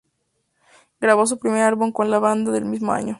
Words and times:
Grabó 0.99 1.27
su 1.27 1.37
primer 1.37 1.61
Álbum 1.61 1.91
con 1.91 2.09
la 2.09 2.17
banda 2.17 2.57
el 2.57 2.65
mismo 2.65 2.91
año. 2.91 3.09